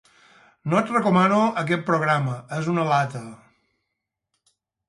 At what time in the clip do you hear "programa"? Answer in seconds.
1.91-2.35